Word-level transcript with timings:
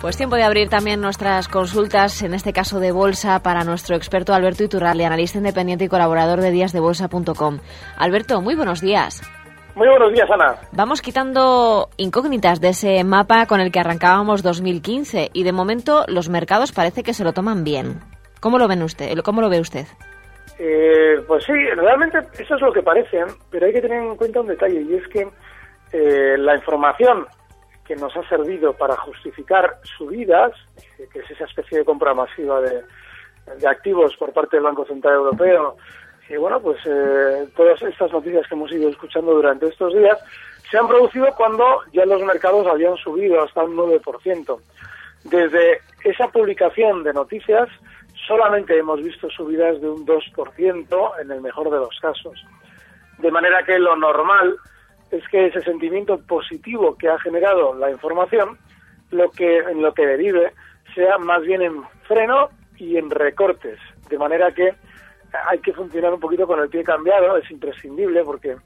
Pues 0.00 0.16
tiempo 0.16 0.36
de 0.36 0.44
abrir 0.44 0.70
también 0.70 1.02
nuestras 1.02 1.46
consultas, 1.46 2.22
en 2.22 2.32
este 2.32 2.54
caso 2.54 2.80
de 2.80 2.90
bolsa, 2.90 3.42
para 3.42 3.64
nuestro 3.64 3.96
experto 3.96 4.32
Alberto 4.32 4.64
Iturralde, 4.64 5.04
analista 5.04 5.36
independiente 5.36 5.84
y 5.84 5.88
colaborador 5.88 6.40
de 6.40 6.50
díasdebolsa.com. 6.50 7.58
Alberto, 7.98 8.40
muy 8.40 8.54
buenos 8.54 8.80
días. 8.80 9.20
Muy 9.74 9.88
buenos 9.88 10.10
días, 10.14 10.30
Ana. 10.30 10.56
Vamos 10.72 11.02
quitando 11.02 11.90
incógnitas 11.98 12.62
de 12.62 12.70
ese 12.70 13.04
mapa 13.04 13.44
con 13.44 13.60
el 13.60 13.70
que 13.70 13.78
arrancábamos 13.78 14.42
2015 14.42 15.32
y 15.34 15.42
de 15.42 15.52
momento 15.52 16.04
los 16.08 16.30
mercados 16.30 16.72
parece 16.72 17.02
que 17.02 17.12
se 17.12 17.22
lo 17.22 17.34
toman 17.34 17.62
bien. 17.62 18.00
¿Cómo 18.40 18.58
lo 18.58 18.68
ven 18.68 18.82
usted? 18.82 19.18
¿Cómo 19.22 19.42
lo 19.42 19.50
ve 19.50 19.60
usted? 19.60 19.84
Eh, 20.58 21.16
pues 21.28 21.44
sí, 21.44 21.52
realmente 21.52 22.20
eso 22.42 22.54
es 22.54 22.60
lo 22.62 22.72
que 22.72 22.82
parece, 22.82 23.18
pero 23.50 23.66
hay 23.66 23.72
que 23.74 23.82
tener 23.82 24.02
en 24.02 24.16
cuenta 24.16 24.40
un 24.40 24.46
detalle 24.46 24.80
y 24.80 24.94
es 24.94 25.06
que 25.08 25.28
eh, 25.92 26.38
la 26.38 26.56
información 26.56 27.26
que 27.90 27.96
nos 27.96 28.16
ha 28.16 28.22
servido 28.28 28.72
para 28.72 28.94
justificar 28.98 29.80
subidas, 29.82 30.52
que 31.12 31.18
es 31.18 31.28
esa 31.28 31.44
especie 31.44 31.78
de 31.78 31.84
compra 31.84 32.14
masiva 32.14 32.60
de, 32.60 32.84
activos 33.66 34.16
por 34.16 34.32
parte 34.32 34.58
del 34.58 34.62
Banco 34.62 34.84
Central 34.84 35.14
Europeo. 35.14 35.76
Y 36.28 36.36
bueno, 36.36 36.60
pues 36.60 36.78
eh, 36.86 37.48
todas 37.56 37.82
estas 37.82 38.12
noticias 38.12 38.46
que 38.46 38.54
hemos 38.54 38.70
ido 38.70 38.88
escuchando 38.88 39.32
durante 39.32 39.66
estos 39.66 39.92
días 39.92 40.16
se 40.70 40.78
han 40.78 40.86
producido 40.86 41.34
cuando 41.36 41.80
ya 41.92 42.06
los 42.06 42.22
mercados 42.22 42.64
habían 42.68 42.94
subido 42.94 43.42
hasta 43.42 43.64
un 43.64 43.76
9%. 43.76 44.60
Desde 45.24 45.80
esa 46.04 46.28
publicación 46.28 47.02
de 47.02 47.12
noticias 47.12 47.68
solamente 48.24 48.78
hemos 48.78 49.02
visto 49.02 49.28
subidas 49.30 49.80
de 49.80 49.88
un 49.88 50.06
2% 50.06 51.12
en 51.20 51.32
el 51.32 51.40
mejor 51.40 51.68
de 51.68 51.78
los 51.78 51.98
casos. 51.98 52.40
De 53.18 53.32
manera 53.32 53.64
que 53.64 53.80
lo 53.80 53.96
normal 53.96 54.56
es 55.10 55.26
que 55.28 55.46
ese 55.46 55.62
sentimiento 55.62 56.18
positivo 56.18 56.96
que 56.96 57.08
ha 57.08 57.18
generado 57.18 57.74
la 57.74 57.90
información, 57.90 58.58
lo 59.10 59.30
que 59.30 59.58
en 59.58 59.82
lo 59.82 59.92
que 59.92 60.06
derive 60.06 60.52
sea 60.94 61.18
más 61.18 61.42
bien 61.42 61.62
en 61.62 61.82
freno 62.06 62.50
y 62.76 62.96
en 62.96 63.10
recortes, 63.10 63.78
de 64.08 64.18
manera 64.18 64.52
que 64.52 64.74
hay 65.48 65.58
que 65.60 65.72
funcionar 65.72 66.12
un 66.14 66.20
poquito 66.20 66.46
con 66.46 66.60
el 66.60 66.68
pie 66.68 66.82
cambiado, 66.84 67.36
es 67.36 67.50
imprescindible 67.50 68.24
porque 68.24 68.56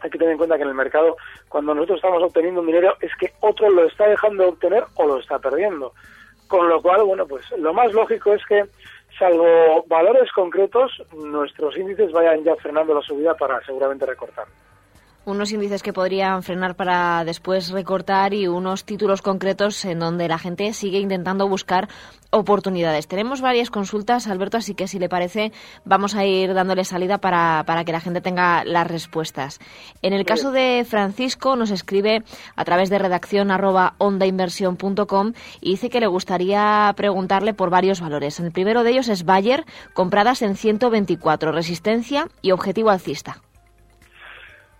hay 0.00 0.10
que 0.10 0.18
tener 0.18 0.32
en 0.32 0.38
cuenta 0.38 0.56
que 0.56 0.62
en 0.62 0.68
el 0.68 0.74
mercado 0.74 1.16
cuando 1.48 1.74
nosotros 1.74 1.96
estamos 1.96 2.22
obteniendo 2.22 2.60
un 2.60 2.66
dinero 2.66 2.96
es 3.00 3.14
que 3.16 3.32
otro 3.40 3.70
lo 3.70 3.86
está 3.86 4.06
dejando 4.08 4.42
de 4.42 4.48
obtener 4.50 4.84
o 4.94 5.06
lo 5.06 5.18
está 5.18 5.38
perdiendo. 5.38 5.92
Con 6.48 6.68
lo 6.68 6.80
cual, 6.80 7.02
bueno, 7.02 7.26
pues 7.26 7.44
lo 7.58 7.74
más 7.74 7.92
lógico 7.92 8.32
es 8.32 8.44
que 8.46 8.66
salvo 9.18 9.84
valores 9.88 10.30
concretos, 10.30 11.02
nuestros 11.16 11.76
índices 11.76 12.12
vayan 12.12 12.44
ya 12.44 12.54
frenando 12.56 12.94
la 12.94 13.02
subida 13.02 13.34
para 13.34 13.60
seguramente 13.64 14.06
recortar 14.06 14.46
unos 15.26 15.50
índices 15.50 15.82
que 15.82 15.92
podrían 15.92 16.44
frenar 16.44 16.76
para 16.76 17.24
después 17.24 17.70
recortar 17.70 18.32
y 18.32 18.46
unos 18.46 18.84
títulos 18.84 19.22
concretos 19.22 19.84
en 19.84 19.98
donde 19.98 20.28
la 20.28 20.38
gente 20.38 20.72
sigue 20.72 21.00
intentando 21.00 21.48
buscar 21.48 21.88
oportunidades. 22.30 23.08
Tenemos 23.08 23.40
varias 23.40 23.70
consultas, 23.70 24.28
Alberto, 24.28 24.56
así 24.56 24.74
que 24.74 24.86
si 24.86 25.00
le 25.00 25.08
parece, 25.08 25.52
vamos 25.84 26.14
a 26.14 26.24
ir 26.24 26.54
dándole 26.54 26.84
salida 26.84 27.18
para, 27.18 27.64
para 27.66 27.84
que 27.84 27.90
la 27.90 28.00
gente 28.00 28.20
tenga 28.20 28.64
las 28.64 28.86
respuestas. 28.86 29.58
En 30.00 30.12
el 30.12 30.24
caso 30.24 30.52
de 30.52 30.86
Francisco, 30.88 31.56
nos 31.56 31.72
escribe 31.72 32.22
a 32.54 32.64
través 32.64 32.88
de 32.88 32.98
redacción 32.98 33.50
arroba 33.50 33.94
ondainversión.com 33.98 35.32
y 35.60 35.70
dice 35.70 35.90
que 35.90 36.00
le 36.00 36.06
gustaría 36.06 36.92
preguntarle 36.96 37.52
por 37.52 37.70
varios 37.70 38.00
valores. 38.00 38.38
El 38.38 38.52
primero 38.52 38.84
de 38.84 38.90
ellos 38.90 39.08
es 39.08 39.24
Bayer, 39.24 39.64
compradas 39.92 40.42
en 40.42 40.56
124, 40.56 41.50
resistencia 41.50 42.28
y 42.42 42.52
objetivo 42.52 42.90
alcista. 42.90 43.42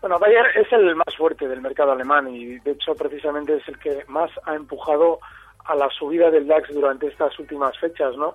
Bueno, 0.01 0.19
Bayer 0.19 0.47
es 0.55 0.71
el 0.73 0.95
más 0.95 1.15
fuerte 1.17 1.49
del 1.49 1.61
mercado 1.61 1.93
alemán 1.93 2.29
y 2.29 2.59
de 2.61 2.73
hecho 2.73 2.95
precisamente 2.95 3.57
es 3.57 3.69
el 3.69 3.79
que 3.79 4.05
más 4.09 4.31
ha 4.45 4.55
empujado 4.55 5.19
a 5.65 5.75
la 5.75 5.89
subida 5.91 6.31
del 6.31 6.47
DAX 6.47 6.73
durante 6.73 7.09
estas 7.09 7.39
últimas 7.39 7.77
fechas, 7.79 8.17
¿no? 8.17 8.35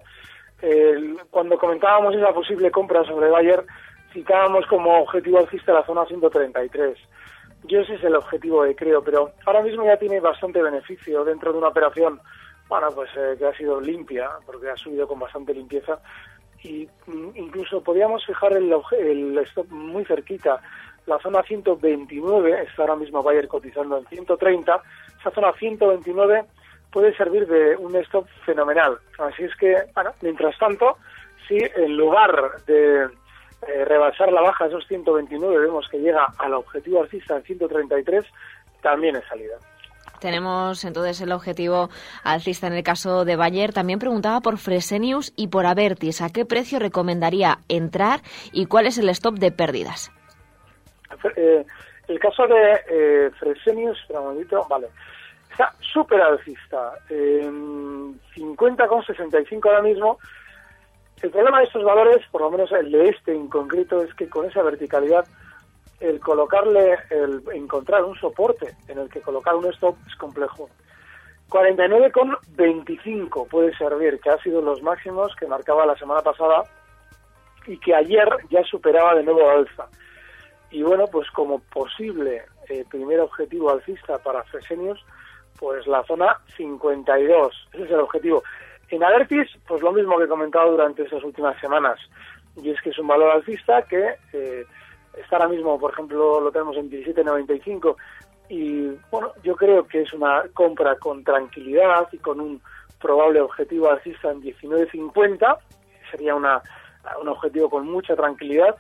cuando 1.32 1.58
comentábamos 1.58 2.14
esa 2.14 2.32
posible 2.34 2.70
compra 2.70 3.04
sobre 3.04 3.32
Bayer, 3.32 3.66
citábamos 4.14 4.66
como 4.68 5.02
objetivo 5.02 5.40
alcista 5.40 5.74
la 5.74 5.84
zona 5.86 6.06
133. 6.06 7.00
Yo 7.64 7.80
ese 7.80 7.96
es 7.96 8.04
el 8.04 8.16
objetivo 8.16 8.64
que 8.64 8.76
creo, 8.76 9.04
pero 9.04 9.32
ahora 9.46 9.64
mismo 9.64 9.86
ya 9.86 9.98
tiene 9.98 10.20
bastante 10.20 10.62
beneficio 10.62 11.24
dentro 11.24 11.52
de 11.52 11.58
una 11.58 11.70
operación, 11.70 12.20
bueno, 12.68 12.90
pues 12.94 13.10
eh, 13.16 13.36
que 13.38 13.46
ha 13.46 13.58
sido 13.58 13.82
limpia, 13.82 14.30
porque 14.46 14.70
ha 14.70 14.78
subido 14.78 15.08
con 15.08 15.20
bastante 15.20 15.54
limpieza 15.54 16.00
y 16.64 16.88
mm, 17.08 17.30
incluso 17.36 17.82
podíamos 17.82 18.26
fijar 18.26 18.54
el, 18.54 18.72
el 19.00 19.38
stop 19.40 19.68
muy 19.70 20.06
cerquita 20.06 20.62
la 21.06 21.20
zona 21.20 21.44
129 21.44 22.64
está 22.64 22.84
ahora 22.84 22.96
mismo 22.96 23.24
Bayer 23.24 23.48
cotizando 23.48 23.98
en 23.98 24.06
130, 24.06 24.82
esa 25.20 25.32
zona 25.32 25.54
129 25.54 26.46
puede 26.92 27.16
servir 27.16 27.48
de 27.48 27.76
un 27.78 27.96
stop 27.98 28.28
fenomenal. 28.46 28.98
Así 29.18 29.44
es 29.44 29.56
que, 29.56 29.76
bueno, 29.96 30.12
mientras 30.22 30.58
tanto, 30.58 30.98
si 31.48 31.58
en 31.58 31.98
lugar 31.98 32.32
de 32.68 33.04
eh, 33.04 33.86
rebasar 33.86 34.32
la 34.32 34.42
baja 34.42 34.68
esos 34.68 34.86
129 34.88 35.60
vemos 35.60 35.88
que 35.90 36.00
llega 36.00 36.28
al 36.38 36.54
objetivo 36.54 37.02
alcista 37.02 37.38
en 37.38 37.44
133, 37.44 38.26
también 38.82 39.16
es 39.16 39.26
salida. 39.28 39.58
Tenemos 40.20 40.84
entonces 40.86 41.20
el 41.22 41.32
objetivo 41.32 41.90
alcista 42.24 42.68
en 42.68 42.74
el 42.74 42.84
caso 42.84 43.26
de 43.26 43.36
Bayer. 43.36 43.74
También 43.74 43.98
preguntaba 43.98 44.40
por 44.42 44.60
Fresenius 44.60 45.34
y 45.36 45.48
por 45.48 45.66
Avertis. 45.66 46.22
¿A 46.22 46.30
qué 46.30 46.46
precio 46.46 46.78
recomendaría 46.78 47.58
entrar 47.70 48.22
y 48.52 48.68
cuál 48.68 48.86
es 48.86 49.00
el 49.00 49.10
stop 49.10 49.40
de 49.40 49.52
pérdidas? 49.52 50.12
Eh, 51.36 51.66
el 52.08 52.20
caso 52.20 52.48
de 52.48 52.82
eh, 52.90 53.32
Fresenius, 53.40 53.98
vale, 54.70 54.88
está 55.50 55.74
súper 55.80 56.22
alcista, 56.22 56.94
eh, 57.10 57.50
50,65 58.36 59.66
ahora 59.66 59.82
mismo. 59.82 60.18
El 61.22 61.30
problema 61.30 61.60
de 61.60 61.66
estos 61.66 61.84
valores, 61.84 62.26
por 62.32 62.42
lo 62.42 62.52
menos 62.52 62.72
el 62.72 62.92
de 62.92 63.10
este 63.10 63.34
en 63.34 63.48
concreto, 63.48 64.02
es 64.02 64.14
que 64.16 64.28
con 64.28 64.46
esa 64.46 64.64
verticalidad, 64.64 65.26
el 66.00 66.20
colocarle, 66.20 66.98
el 67.12 67.44
encontrar 67.54 68.04
un 68.04 68.18
soporte 68.18 68.76
en 68.88 68.98
el 68.98 69.08
que 69.10 69.22
colocar 69.22 69.56
un 69.56 69.68
stop 69.68 69.96
es 70.08 70.16
complejo. 70.16 70.68
49,25 71.50 73.48
puede 73.48 73.76
servir, 73.78 74.20
que 74.20 74.30
ha 74.30 74.38
sido 74.40 74.62
los 74.62 74.82
máximos 74.82 75.36
que 75.36 75.46
marcaba 75.46 75.86
la 75.86 75.98
semana 75.98 76.22
pasada 76.22 76.64
y 77.68 77.78
que 77.78 77.94
ayer 77.94 78.28
ya 78.50 78.64
superaba 78.64 79.14
de 79.16 79.24
nuevo 79.24 79.48
alza. 79.50 79.88
Y 80.72 80.84
bueno, 80.84 81.06
pues 81.08 81.30
como 81.32 81.60
posible 81.60 82.44
eh, 82.70 82.86
primer 82.90 83.20
objetivo 83.20 83.70
alcista 83.70 84.18
para 84.20 84.44
Fresenius, 84.44 85.04
pues 85.60 85.86
la 85.86 86.04
zona 86.04 86.38
52. 86.56 87.70
Ese 87.74 87.84
es 87.84 87.92
el 87.92 88.00
objetivo. 88.00 88.44
En 88.90 89.04
Alertis, 89.04 89.48
pues 89.68 89.82
lo 89.82 89.92
mismo 89.92 90.18
que 90.18 90.26
he 90.26 90.30
comentado 90.30 90.72
durante 90.72 91.04
estas 91.04 91.24
últimas 91.24 91.60
semanas. 91.60 92.00
Y 92.62 92.70
es 92.70 92.82
que 92.82 92.90
es 92.90 93.00
un 93.00 93.08
valor 93.08 93.32
alcista 93.32 93.82
que 93.84 94.16
eh, 94.34 94.66
está 95.18 95.38
ahora 95.38 95.50
mismo, 95.50 95.78
por 95.80 95.92
ejemplo, 95.92 96.40
lo 96.40 96.52
tenemos 96.52 96.78
en 96.78 96.90
17.95. 96.90 97.96
Y 98.50 98.90
bueno, 99.10 99.34
yo 99.44 99.56
creo 99.56 99.88
que 99.88 100.02
es 100.02 100.14
una 100.14 100.44
compra 100.54 100.96
con 100.98 101.24
tranquilidad 101.24 102.08
y 102.12 102.18
con 102.18 102.40
un 102.40 102.62
probable 103.00 103.42
objetivo 103.42 103.90
alcista 103.90 104.32
en 104.32 104.42
19.50. 104.42 105.58
Sería 106.12 106.36
una, 106.36 106.62
un 107.22 107.28
objetivo 107.30 107.70
con 107.70 107.90
mucha 107.90 108.16
tranquilidad 108.16 108.76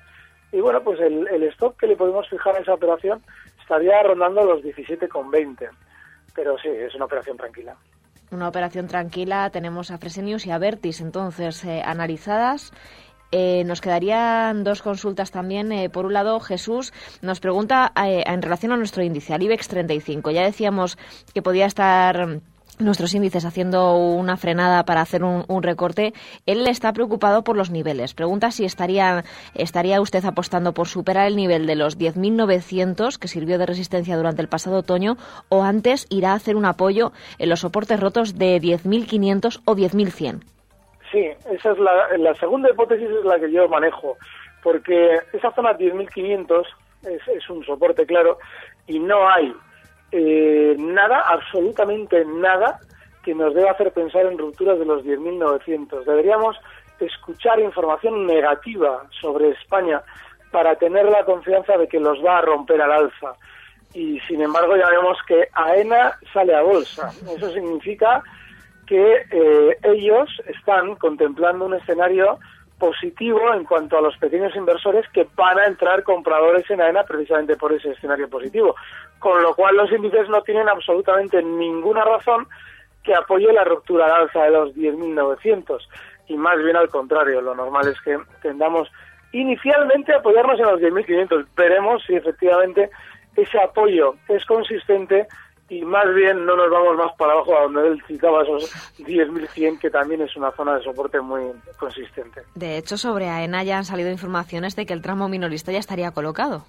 y 0.51 0.59
bueno, 0.59 0.81
pues 0.83 0.99
el, 0.99 1.27
el 1.27 1.43
stop 1.43 1.77
que 1.77 1.87
le 1.87 1.95
podemos 1.95 2.27
fijar 2.29 2.55
a 2.55 2.59
esa 2.59 2.73
operación 2.73 3.21
estaría 3.61 4.03
rondando 4.03 4.43
los 4.43 4.61
17,20. 4.61 5.69
Pero 6.35 6.57
sí, 6.57 6.67
es 6.67 6.93
una 6.95 7.05
operación 7.05 7.37
tranquila. 7.37 7.75
Una 8.31 8.47
operación 8.47 8.87
tranquila. 8.87 9.49
Tenemos 9.49 9.91
a 9.91 9.97
Fresenius 9.97 10.45
y 10.45 10.51
a 10.51 10.57
Vertis 10.57 11.01
entonces 11.01 11.63
eh, 11.65 11.81
analizadas. 11.83 12.71
Eh, 13.33 13.63
nos 13.65 13.79
quedarían 13.79 14.63
dos 14.63 14.81
consultas 14.81 15.31
también. 15.31 15.71
Eh, 15.71 15.89
por 15.89 16.05
un 16.05 16.13
lado, 16.13 16.39
Jesús 16.41 16.93
nos 17.21 17.39
pregunta 17.39 17.91
en 17.95 18.41
relación 18.41 18.73
a 18.73 18.77
nuestro 18.77 19.03
índice, 19.03 19.33
al 19.33 19.43
IBEX 19.43 19.69
35. 19.69 20.31
Ya 20.31 20.43
decíamos 20.43 20.97
que 21.33 21.41
podía 21.41 21.65
estar 21.65 22.41
nuestros 22.81 23.13
índices 23.13 23.45
haciendo 23.45 23.95
una 23.95 24.37
frenada 24.37 24.83
para 24.83 25.01
hacer 25.01 25.23
un, 25.23 25.63
recorte, 25.63 26.13
él 26.45 26.67
está 26.67 26.93
preocupado 26.93 27.43
por 27.43 27.55
los 27.55 27.69
niveles. 27.69 28.13
Pregunta 28.13 28.51
si 28.51 28.65
estaría, 28.65 29.23
estaría 29.53 30.01
usted 30.01 30.23
apostando 30.25 30.73
por 30.73 30.87
superar 30.87 31.27
el 31.27 31.35
nivel 31.35 31.67
de 31.67 31.75
los 31.75 31.97
10.900 31.97 33.17
que 33.17 33.27
sirvió 33.27 33.57
de 33.57 33.65
resistencia 33.65 34.17
durante 34.17 34.41
el 34.41 34.47
pasado 34.47 34.77
otoño 34.77 35.17
o 35.49 35.63
antes 35.63 36.07
irá 36.09 36.31
a 36.31 36.35
hacer 36.35 36.55
un 36.55 36.65
apoyo 36.65 37.11
en 37.37 37.49
los 37.49 37.61
soportes 37.61 37.99
rotos 37.99 38.37
de 38.37 38.57
10.500 38.57 39.61
o 39.65 39.75
10.100. 39.75 40.43
Sí, 41.11 41.29
esa 41.51 41.71
es 41.71 41.79
la, 41.79 42.17
la 42.17 42.33
segunda 42.35 42.69
hipótesis 42.69 43.09
es 43.09 43.25
la 43.25 43.37
que 43.39 43.51
yo 43.51 43.67
manejo, 43.67 44.17
porque 44.63 45.19
esa 45.33 45.51
zona 45.51 45.77
10.500 45.77 46.63
es, 47.03 47.27
es 47.27 47.49
un 47.49 47.63
soporte 47.65 48.05
claro 48.05 48.37
y 48.87 48.99
no 48.99 49.29
hay 49.29 49.53
eh, 50.11 50.75
nada, 50.77 51.21
absolutamente 51.27 52.25
nada, 52.25 52.79
que 53.23 53.35
nos 53.35 53.53
deba 53.53 53.71
hacer 53.71 53.91
pensar 53.91 54.25
en 54.25 54.37
rupturas 54.37 54.79
de 54.79 54.85
los 54.85 55.03
10.900. 55.03 56.03
Deberíamos 56.03 56.57
escuchar 56.99 57.59
información 57.59 58.25
negativa 58.25 59.03
sobre 59.19 59.49
España 59.49 60.01
para 60.51 60.75
tener 60.75 61.05
la 61.05 61.23
confianza 61.23 61.77
de 61.77 61.87
que 61.87 61.99
los 61.99 62.23
va 62.23 62.39
a 62.39 62.41
romper 62.41 62.81
al 62.81 62.91
alza. 62.91 63.33
Y 63.93 64.19
sin 64.21 64.41
embargo 64.41 64.75
ya 64.77 64.89
vemos 64.89 65.17
que 65.27 65.47
AENA 65.53 66.17
sale 66.33 66.55
a 66.55 66.61
bolsa. 66.61 67.09
Eso 67.35 67.51
significa 67.51 68.23
que 68.85 69.25
eh, 69.31 69.77
ellos 69.83 70.29
están 70.47 70.95
contemplando 70.95 71.65
un 71.65 71.75
escenario 71.75 72.39
positivo 72.77 73.53
en 73.53 73.63
cuanto 73.63 73.97
a 73.97 74.01
los 74.01 74.17
pequeños 74.17 74.55
inversores 74.55 75.07
que 75.09 75.27
van 75.35 75.59
a 75.59 75.65
entrar 75.65 76.03
compradores 76.03 76.69
en 76.69 76.81
AENA 76.81 77.03
precisamente 77.03 77.55
por 77.55 77.71
ese 77.71 77.91
escenario 77.91 78.29
positivo. 78.29 78.75
Con 79.21 79.41
lo 79.41 79.55
cual 79.55 79.77
los 79.77 79.89
índices 79.89 80.27
no 80.27 80.41
tienen 80.41 80.67
absolutamente 80.67 81.41
ninguna 81.41 82.03
razón 82.03 82.45
que 83.03 83.15
apoye 83.15 83.53
la 83.53 83.63
ruptura 83.63 84.07
al 84.07 84.23
alza 84.23 84.43
de 84.43 84.51
los 84.51 84.75
10.900 84.75 85.79
y 86.31 86.37
más 86.37 86.57
bien 86.63 86.75
al 86.77 86.89
contrario, 86.89 87.41
lo 87.41 87.53
normal 87.53 87.87
es 87.87 87.99
que 88.01 88.17
tendamos 88.41 88.89
inicialmente 89.33 90.13
a 90.13 90.17
apoyarnos 90.17 90.59
en 90.59 90.65
los 90.65 90.79
10.500. 90.79 91.45
Veremos 91.55 92.03
si 92.05 92.15
efectivamente 92.15 92.89
ese 93.35 93.59
apoyo 93.59 94.15
es 94.29 94.45
consistente 94.45 95.27
y 95.67 95.83
más 95.83 96.05
bien 96.13 96.45
no 96.45 96.55
nos 96.55 96.69
vamos 96.69 96.97
más 96.97 97.11
para 97.17 97.33
abajo 97.33 97.57
a 97.57 97.61
donde 97.63 97.87
él 97.87 98.03
citaba 98.07 98.43
esos 98.43 98.71
10.100, 98.99 99.79
que 99.79 99.89
también 99.89 100.21
es 100.21 100.35
una 100.35 100.51
zona 100.51 100.77
de 100.77 100.83
soporte 100.83 101.19
muy 101.21 101.43
consistente. 101.77 102.41
De 102.55 102.77
hecho, 102.77 102.97
sobre 102.97 103.29
AENA 103.29 103.63
ya 103.63 103.77
han 103.77 103.85
salido 103.85 104.09
informaciones 104.09 104.75
de 104.75 104.85
que 104.85 104.93
el 104.93 105.01
tramo 105.01 105.29
minorista 105.29 105.71
ya 105.71 105.79
estaría 105.79 106.11
colocado. 106.11 106.65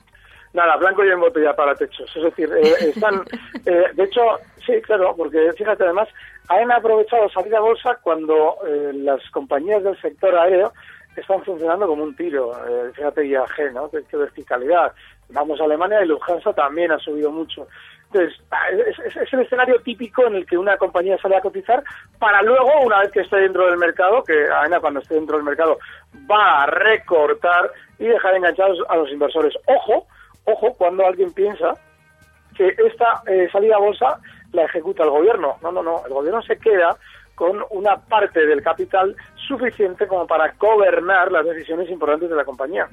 Nada, 0.53 0.77
blanco 0.77 1.05
y 1.05 1.09
en 1.09 1.21
botella 1.21 1.55
para 1.57 1.75
techos. 1.75 2.15
Es 2.15 2.23
decir, 2.23 2.51
eh, 2.53 2.75
están. 2.95 3.23
Eh, 3.65 3.85
de 3.95 4.05
hecho, 4.05 4.21
sí, 4.65 4.81
claro, 4.83 5.15
porque 5.17 5.53
fíjate, 5.57 5.85
además, 5.85 6.09
AENA 6.49 6.75
ha 6.75 6.79
aprovechado 6.79 7.29
salir 7.31 7.55
a 7.57 7.61
bolsa 7.61 7.99
cuando 8.03 8.59
eh, 8.67 8.93
las 8.95 9.23
compañías 9.31 9.83
del 9.83 9.99
sector 10.01 10.35
aéreo 10.37 10.73
están 11.17 11.43
funcionando 11.43 11.87
como 11.87 12.05
un 12.05 12.17
tiro. 12.17 12.53
fíjate, 12.95 13.27
IAG, 13.27 13.73
¿no? 13.73 13.91
Qué, 13.91 14.01
qué 14.11 14.17
verticalidad. 14.17 14.93
Vamos 15.29 15.61
a 15.61 15.65
Alemania 15.65 16.03
y 16.03 16.07
Lufthansa 16.07 16.53
también 16.53 16.91
ha 16.91 16.99
subido 16.99 17.31
mucho. 17.31 17.67
Entonces, 18.13 18.39
es, 19.17 19.33
el 19.33 19.41
escenario 19.41 19.81
típico 19.81 20.27
en 20.27 20.37
el 20.37 20.47
que 20.47 20.59
una 20.59 20.77
compañía 20.77 21.19
sale 21.19 21.37
a 21.37 21.41
cotizar 21.41 21.83
para 22.19 22.43
luego, 22.43 22.81
una 22.83 23.01
vez 23.01 23.11
que 23.11 23.21
esté 23.21 23.39
dentro 23.39 23.67
del 23.67 23.79
mercado, 23.79 24.23
que 24.23 24.51
AENA 24.51 24.81
cuando 24.81 25.01
esté 25.01 25.15
dentro 25.15 25.37
del 25.37 25.45
mercado 25.45 25.79
va 26.31 26.63
a 26.63 26.67
recortar 26.67 27.71
y 27.99 28.07
dejar 28.07 28.37
enganchados 28.37 28.79
a 28.89 28.97
los 28.97 29.11
inversores. 29.11 29.55
Ojo, 29.67 30.07
ojo, 30.45 30.75
cuando 30.75 31.07
alguien 31.07 31.33
piensa 31.33 31.75
que 32.57 32.75
esta 32.87 33.23
eh, 33.27 33.49
salida 33.51 33.77
a 33.77 33.81
bolsa 33.81 34.19
la 34.53 34.65
ejecuta 34.65 35.05
el 35.05 35.11
gobierno. 35.11 35.57
No, 35.63 35.73
no, 35.73 35.83
no, 35.83 36.03
el 36.07 36.13
gobierno 36.13 36.43
se 36.43 36.59
queda 36.59 36.97
con 37.35 37.65
una 37.71 37.97
parte 37.97 38.47
del 38.47 38.63
capital 38.63 39.17
suficiente 39.49 40.07
como 40.07 40.27
para 40.27 40.53
gobernar 40.59 41.33
las 41.33 41.47
decisiones 41.47 41.91
importantes 41.91 42.29
de 42.29 42.37
la 42.37 42.45
compañía. 42.45 42.89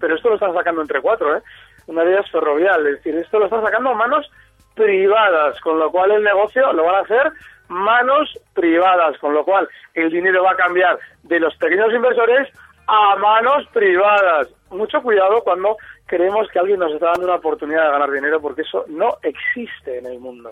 Pero 0.00 0.16
esto 0.16 0.28
lo 0.28 0.34
están 0.36 0.54
sacando 0.54 0.80
entre 0.80 1.00
cuatro, 1.00 1.36
¿eh? 1.36 1.42
Una 1.86 2.02
de 2.02 2.12
ellas 2.12 2.30
ferrovial, 2.30 2.86
es 2.86 2.96
decir, 2.96 3.14
esto 3.16 3.38
lo 3.38 3.44
están 3.44 3.62
sacando 3.62 3.94
manos 3.94 4.28
privadas, 4.74 5.60
con 5.60 5.78
lo 5.78 5.90
cual 5.90 6.10
el 6.10 6.22
negocio 6.22 6.72
lo 6.72 6.84
van 6.84 6.96
a 6.96 7.00
hacer 7.00 7.32
manos 7.68 8.38
privadas, 8.54 9.18
con 9.18 9.34
lo 9.34 9.44
cual 9.44 9.68
el 9.94 10.10
dinero 10.10 10.42
va 10.42 10.52
a 10.52 10.56
cambiar 10.56 10.98
de 11.22 11.40
los 11.40 11.54
pequeños 11.56 11.92
inversores 11.92 12.48
a 12.86 13.16
manos 13.16 13.66
privadas. 13.72 14.48
Mucho 14.70 15.02
cuidado 15.02 15.42
cuando 15.42 15.76
creemos 16.06 16.48
que 16.48 16.58
alguien 16.58 16.78
nos 16.78 16.92
está 16.92 17.06
dando 17.06 17.24
una 17.24 17.36
oportunidad 17.36 17.84
de 17.84 17.90
ganar 17.90 18.10
dinero 18.10 18.40
porque 18.40 18.62
eso 18.62 18.84
no 18.88 19.16
existe 19.22 19.98
en 19.98 20.06
el 20.06 20.20
mundo. 20.20 20.50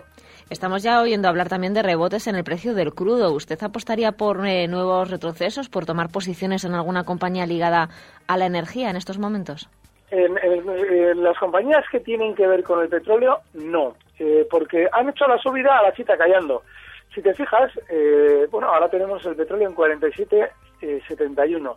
Estamos 0.49 0.83
ya 0.83 1.01
oyendo 1.01 1.27
hablar 1.27 1.49
también 1.49 1.73
de 1.73 1.81
rebotes 1.81 2.27
en 2.27 2.35
el 2.35 2.43
precio 2.43 2.75
del 2.75 2.93
crudo. 2.93 3.31
¿Usted 3.31 3.61
apostaría 3.63 4.11
por 4.11 4.45
eh, 4.45 4.67
nuevos 4.67 5.09
retrocesos, 5.09 5.69
por 5.69 5.85
tomar 5.85 6.11
posiciones 6.11 6.65
en 6.65 6.75
alguna 6.75 7.03
compañía 7.03 7.47
ligada 7.47 7.89
a 8.27 8.37
la 8.37 8.45
energía 8.45 8.89
en 8.89 8.97
estos 8.97 9.17
momentos? 9.17 9.69
En, 10.11 10.35
las 11.23 11.37
compañías 11.39 11.83
que 11.91 11.99
tienen 11.99 12.35
que 12.35 12.47
ver 12.47 12.63
con 12.63 12.81
el 12.81 12.89
petróleo, 12.89 13.39
no, 13.53 13.95
eh, 14.19 14.47
porque 14.49 14.87
han 14.91 15.09
hecho 15.09 15.27
la 15.27 15.37
subida 15.39 15.79
a 15.79 15.83
la 15.83 15.93
chita 15.93 16.15
callando. 16.15 16.61
Si 17.13 17.21
te 17.21 17.33
fijas, 17.33 17.71
eh, 17.89 18.47
bueno, 18.51 18.67
ahora 18.67 18.89
tenemos 18.89 19.25
el 19.25 19.35
petróleo 19.35 19.67
en 19.67 19.75
47.71. 19.75 21.75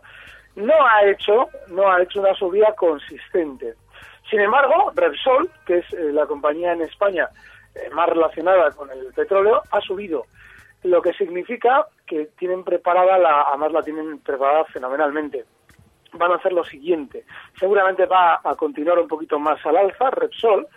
Eh, 0.59 0.63
no 0.63 0.73
ha 0.85 1.03
hecho, 1.05 1.49
no 1.69 1.91
ha 1.91 2.01
hecho 2.01 2.19
una 2.19 2.33
subida 2.35 2.73
consistente. 2.75 3.75
Sin 4.29 4.41
embargo, 4.41 4.91
Repsol, 4.95 5.49
que 5.65 5.79
es 5.79 5.91
la 5.91 6.25
compañía 6.25 6.73
en 6.73 6.81
España 6.81 7.29
más 7.93 8.09
relacionada 8.09 8.71
con 8.71 8.91
el 8.91 9.13
petróleo, 9.13 9.61
ha 9.71 9.81
subido 9.81 10.25
lo 10.83 11.01
que 11.01 11.13
significa 11.13 11.87
que 12.05 12.29
tienen 12.37 12.63
preparada 12.63 13.17
la, 13.17 13.41
además 13.43 13.71
la 13.71 13.81
tienen 13.81 14.19
preparada 14.19 14.65
fenomenalmente 14.65 15.45
van 16.13 16.31
a 16.31 16.35
hacer 16.35 16.53
lo 16.53 16.63
siguiente. 16.63 17.25
Seguramente 17.59 18.05
va 18.05 18.39
a 18.43 18.55
continuar 18.55 18.99
un 18.99 19.07
poquito 19.07 19.39
más 19.39 19.63
al 19.65 19.77
alza, 19.77 20.09
Repsol, 20.09 20.67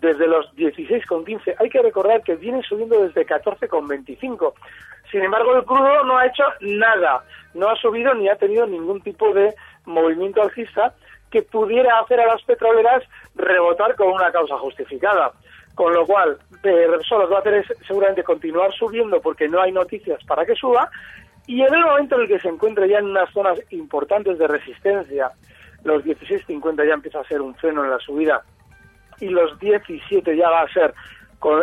desde 0.00 0.26
los 0.26 0.54
16,15. 0.54 1.56
Hay 1.58 1.68
que 1.68 1.82
recordar 1.82 2.22
que 2.22 2.36
viene 2.36 2.62
subiendo 2.62 3.02
desde 3.02 3.26
14,25. 3.26 4.54
Sin 5.10 5.22
embargo, 5.22 5.56
el 5.56 5.64
crudo 5.64 6.04
no 6.04 6.18
ha 6.18 6.26
hecho 6.26 6.44
nada. 6.60 7.24
No 7.54 7.68
ha 7.68 7.76
subido 7.76 8.14
ni 8.14 8.28
ha 8.28 8.36
tenido 8.36 8.66
ningún 8.66 9.00
tipo 9.00 9.32
de 9.32 9.54
movimiento 9.86 10.42
alcista 10.42 10.94
que 11.30 11.42
pudiera 11.42 11.98
hacer 12.00 12.20
a 12.20 12.26
las 12.26 12.42
petroleras 12.42 13.02
rebotar 13.34 13.94
con 13.96 14.08
una 14.08 14.30
causa 14.30 14.56
justificada. 14.58 15.32
Con 15.74 15.94
lo 15.94 16.06
cual, 16.06 16.38
eh, 16.64 16.86
Repsol 16.90 17.20
lo 17.20 17.28
que 17.28 17.32
va 17.32 17.38
a 17.38 17.40
hacer 17.40 17.54
es 17.54 17.66
seguramente 17.86 18.24
continuar 18.24 18.72
subiendo 18.72 19.20
porque 19.20 19.48
no 19.48 19.60
hay 19.60 19.72
noticias 19.72 20.22
para 20.24 20.44
que 20.44 20.54
suba 20.54 20.90
y 21.48 21.62
en 21.62 21.74
el 21.74 21.80
momento 21.82 22.16
en 22.16 22.22
el 22.22 22.28
que 22.28 22.40
se 22.40 22.48
encuentra 22.48 22.86
ya 22.86 22.98
en 22.98 23.06
unas 23.06 23.30
zonas 23.32 23.58
importantes 23.70 24.38
de 24.38 24.46
resistencia, 24.46 25.30
los 25.82 26.04
16.50 26.04 26.86
ya 26.86 26.92
empieza 26.92 27.20
a 27.20 27.24
ser 27.24 27.40
un 27.40 27.54
freno 27.54 27.84
en 27.84 27.90
la 27.90 27.98
subida 27.98 28.42
y 29.18 29.30
los 29.30 29.58
17 29.58 30.36
ya 30.36 30.50
va 30.50 30.60
a 30.60 30.68
ser 30.68 30.92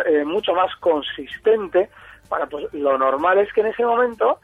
eh, 0.06 0.24
mucho 0.24 0.54
más 0.54 0.74
consistente, 0.76 1.88
para 2.28 2.46
pues 2.46 2.72
lo 2.72 2.96
normal 2.98 3.38
es 3.38 3.52
que 3.52 3.60
en 3.60 3.68
ese 3.68 3.84
momento 3.84 4.38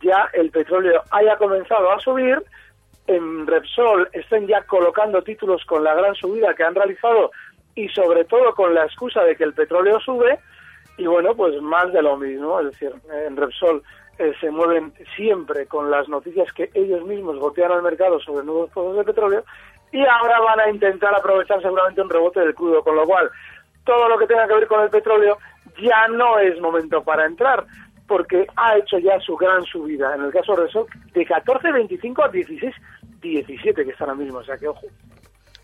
ya 0.00 0.28
el 0.32 0.50
petróleo 0.50 1.02
haya 1.10 1.36
comenzado 1.36 1.90
a 1.92 2.00
subir, 2.00 2.42
en 3.06 3.46
Repsol 3.46 4.08
estén 4.12 4.46
ya 4.46 4.62
colocando 4.62 5.22
títulos 5.22 5.64
con 5.64 5.84
la 5.84 5.94
gran 5.94 6.14
subida 6.14 6.54
que 6.54 6.64
han 6.64 6.74
realizado 6.74 7.30
y 7.74 7.88
sobre 7.88 8.24
todo 8.24 8.54
con 8.54 8.74
la 8.74 8.84
excusa 8.84 9.22
de 9.24 9.36
que 9.36 9.44
el 9.44 9.54
petróleo 9.54 10.00
sube. 10.00 10.38
Y 10.98 11.06
bueno, 11.06 11.34
pues 11.34 11.60
más 11.62 11.92
de 11.92 12.02
lo 12.02 12.16
mismo, 12.16 12.60
es 12.60 12.66
decir, 12.66 12.92
en 13.26 13.36
Repsol 13.36 13.82
eh, 14.18 14.32
se 14.40 14.50
mueven 14.50 14.92
siempre 15.16 15.66
con 15.66 15.90
las 15.90 16.08
noticias 16.08 16.52
que 16.52 16.70
ellos 16.74 17.04
mismos 17.04 17.38
gotean 17.38 17.72
al 17.72 17.82
mercado 17.82 18.20
sobre 18.20 18.44
nuevos 18.44 18.70
pozos 18.70 18.96
de 18.96 19.04
petróleo 19.04 19.42
y 19.90 20.04
ahora 20.04 20.40
van 20.40 20.60
a 20.60 20.70
intentar 20.70 21.14
aprovechar 21.14 21.60
seguramente 21.62 22.02
un 22.02 22.10
rebote 22.10 22.40
del 22.40 22.54
crudo, 22.54 22.82
con 22.82 22.96
lo 22.96 23.06
cual 23.06 23.30
todo 23.84 24.08
lo 24.08 24.18
que 24.18 24.26
tenga 24.26 24.46
que 24.46 24.54
ver 24.54 24.66
con 24.66 24.82
el 24.82 24.90
petróleo 24.90 25.38
ya 25.80 26.08
no 26.08 26.38
es 26.38 26.60
momento 26.60 27.02
para 27.02 27.26
entrar 27.26 27.66
porque 28.06 28.46
ha 28.56 28.76
hecho 28.76 28.98
ya 28.98 29.18
su 29.20 29.36
gran 29.36 29.62
subida. 29.64 30.14
En 30.14 30.24
el 30.24 30.32
caso 30.32 30.54
de 30.54 30.62
Repsol, 30.62 30.86
de 31.14 31.26
14.25 31.26 32.24
a 32.24 32.30
16.17 32.30 33.74
que 33.74 33.90
está 33.90 34.04
ahora 34.04 34.16
mismo, 34.16 34.38
o 34.38 34.44
sea 34.44 34.56
que 34.58 34.68
ojo. 34.68 34.86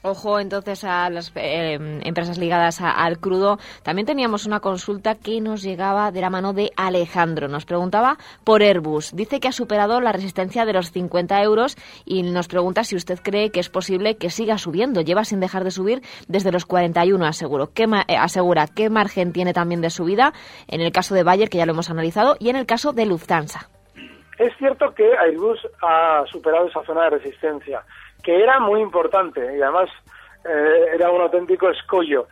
Ojo 0.02 0.38
entonces 0.38 0.84
a 0.84 1.10
las 1.10 1.32
eh, 1.34 2.00
empresas 2.04 2.38
ligadas 2.38 2.80
al 2.80 3.18
crudo. 3.18 3.58
También 3.82 4.06
teníamos 4.06 4.46
una 4.46 4.60
consulta 4.60 5.16
que 5.16 5.40
nos 5.40 5.62
llegaba 5.62 6.12
de 6.12 6.20
la 6.20 6.30
mano 6.30 6.52
de 6.52 6.70
Alejandro. 6.76 7.48
Nos 7.48 7.64
preguntaba 7.64 8.16
por 8.44 8.62
Airbus. 8.62 9.14
Dice 9.14 9.40
que 9.40 9.48
ha 9.48 9.52
superado 9.52 10.00
la 10.00 10.12
resistencia 10.12 10.64
de 10.64 10.72
los 10.72 10.92
50 10.92 11.42
euros 11.42 11.76
y 12.04 12.22
nos 12.22 12.46
pregunta 12.46 12.84
si 12.84 12.94
usted 12.94 13.18
cree 13.20 13.50
que 13.50 13.58
es 13.58 13.70
posible 13.70 14.16
que 14.16 14.30
siga 14.30 14.56
subiendo. 14.56 15.00
Lleva 15.00 15.24
sin 15.24 15.40
dejar 15.40 15.64
de 15.64 15.72
subir 15.72 16.02
desde 16.28 16.52
los 16.52 16.64
41, 16.64 17.26
aseguro. 17.26 17.70
¿Qué 17.72 17.84
eh, 18.06 18.16
asegura 18.16 18.68
qué 18.68 18.90
margen 18.90 19.32
tiene 19.32 19.52
también 19.52 19.80
de 19.80 19.90
subida 19.90 20.32
en 20.68 20.80
el 20.80 20.92
caso 20.92 21.14
de 21.14 21.24
Bayer, 21.24 21.48
que 21.48 21.58
ya 21.58 21.66
lo 21.66 21.72
hemos 21.72 21.90
analizado, 21.90 22.36
y 22.38 22.50
en 22.50 22.56
el 22.56 22.66
caso 22.66 22.92
de 22.92 23.06
Lufthansa. 23.06 23.68
Es 24.38 24.56
cierto 24.56 24.94
que 24.94 25.16
Airbus 25.16 25.58
ha 25.82 26.24
superado 26.30 26.68
esa 26.68 26.84
zona 26.84 27.04
de 27.04 27.10
resistencia 27.10 27.82
que 28.22 28.42
era 28.42 28.60
muy 28.60 28.80
importante 28.80 29.56
y 29.56 29.62
además 29.62 29.88
eh, 30.44 30.90
era 30.94 31.10
un 31.10 31.22
auténtico 31.22 31.70
escollo. 31.70 32.28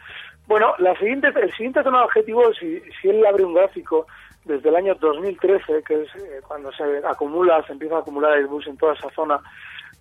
Bueno, 0.47 0.75
la 0.78 0.95
siguiente, 0.97 1.28
el 1.28 1.50
siguiente 1.52 1.83
zona 1.83 1.99
de 1.99 2.05
objetivo, 2.05 2.55
si, 2.55 2.81
si 3.00 3.09
él 3.09 3.25
abre 3.26 3.45
un 3.45 3.55
gráfico 3.55 4.07
desde 4.45 4.69
el 4.69 4.76
año 4.76 4.95
2013, 4.95 5.83
que 5.83 6.02
es 6.02 6.14
eh, 6.16 6.40
cuando 6.47 6.71
se 6.73 6.85
acumula, 7.05 7.64
se 7.66 7.73
empieza 7.73 7.97
a 7.97 8.00
acumular 8.00 8.38
el 8.38 8.47
bus 8.47 8.66
en 8.69 8.76
toda 8.76 8.93
esa 8.95 9.11
zona, 9.11 9.40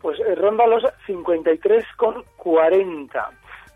pues 0.02 0.20
eh, 0.20 0.36
ronda 0.36 0.68
los 0.68 0.84
53,40. 1.08 3.28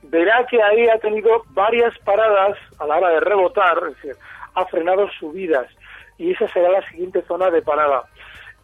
Verá 0.03 0.45
que 0.45 0.61
ahí 0.61 0.87
ha 0.87 0.99
tenido 0.99 1.43
varias 1.49 1.97
paradas 1.99 2.57
a 2.77 2.85
la 2.85 2.97
hora 2.97 3.09
de 3.09 3.19
rebotar, 3.19 3.79
es 3.89 3.95
decir, 3.95 4.15
ha 4.53 4.63
frenado 4.65 5.09
subidas 5.19 5.65
y 6.17 6.31
esa 6.31 6.47
será 6.49 6.69
la 6.69 6.87
siguiente 6.89 7.23
zona 7.23 7.49
de 7.49 7.63
parada. 7.63 8.03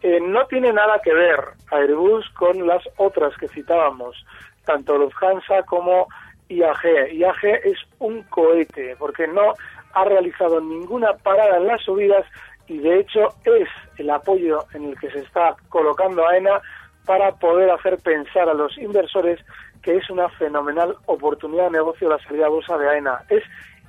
Eh, 0.02 0.20
no 0.20 0.46
tiene 0.46 0.72
nada 0.72 1.00
que 1.02 1.12
ver 1.12 1.40
Airbus 1.70 2.28
con 2.30 2.66
las 2.66 2.82
otras 2.96 3.36
que 3.38 3.48
citábamos, 3.48 4.24
tanto 4.64 4.98
Lufthansa 4.98 5.62
como 5.62 6.06
IAG. 6.48 7.12
IAG 7.12 7.44
es 7.64 7.78
un 7.98 8.22
cohete 8.24 8.96
porque 8.98 9.26
no 9.26 9.54
ha 9.94 10.04
realizado 10.04 10.60
ninguna 10.60 11.14
parada 11.14 11.56
en 11.56 11.66
las 11.66 11.82
subidas 11.82 12.24
y 12.68 12.78
de 12.78 13.00
hecho 13.00 13.28
es 13.44 13.68
el 13.96 14.10
apoyo 14.10 14.64
en 14.74 14.90
el 14.90 14.98
que 14.98 15.10
se 15.10 15.20
está 15.20 15.56
colocando 15.68 16.26
AENA 16.28 16.60
para 17.06 17.32
poder 17.32 17.70
hacer 17.70 17.98
pensar 17.98 18.48
a 18.48 18.54
los 18.54 18.76
inversores 18.78 19.40
que 19.82 19.96
es 19.96 20.10
una 20.10 20.28
fenomenal 20.30 20.96
oportunidad 21.06 21.66
de 21.66 21.78
negocio 21.78 22.08
la 22.08 22.18
salida 22.18 22.46
a 22.46 22.50
bolsa 22.50 22.76
de 22.76 22.88
AENA. 22.88 23.22
Es 23.30 23.44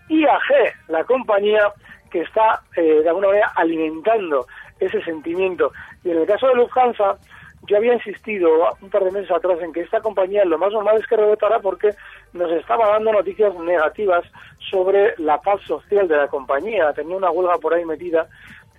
IAG, 0.09 0.73
la 0.87 1.03
compañía 1.03 1.73
que 2.11 2.21
está 2.21 2.61
eh, 2.75 3.01
de 3.01 3.09
alguna 3.09 3.27
manera 3.27 3.51
alimentando 3.55 4.47
ese 4.79 5.01
sentimiento. 5.03 5.71
Y 6.03 6.11
en 6.11 6.17
el 6.19 6.27
caso 6.27 6.47
de 6.47 6.55
Lufthansa, 6.55 7.17
yo 7.67 7.77
había 7.77 7.93
insistido 7.93 8.49
un 8.81 8.89
par 8.89 9.03
de 9.03 9.11
meses 9.11 9.31
atrás 9.31 9.59
en 9.61 9.73
que 9.73 9.81
esta 9.81 10.01
compañía 10.01 10.45
lo 10.45 10.57
más 10.57 10.71
normal 10.71 10.97
es 10.97 11.07
que 11.07 11.17
rebotara 11.17 11.59
porque 11.59 11.91
nos 12.33 12.51
estaba 12.51 12.87
dando 12.89 13.11
noticias 13.11 13.53
negativas 13.55 14.23
sobre 14.69 15.15
la 15.17 15.41
paz 15.41 15.61
social 15.63 16.07
de 16.07 16.17
la 16.17 16.27
compañía. 16.27 16.93
Tenía 16.93 17.17
una 17.17 17.31
huelga 17.31 17.57
por 17.57 17.73
ahí 17.73 17.85
metida 17.85 18.27